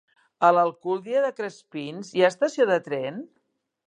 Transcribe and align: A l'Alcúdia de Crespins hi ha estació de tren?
A 0.47 0.49
l'Alcúdia 0.57 1.19
de 1.25 1.29
Crespins 1.39 2.09
hi 2.17 2.23
ha 2.25 2.31
estació 2.35 2.67
de 2.71 2.79
tren? 2.89 3.21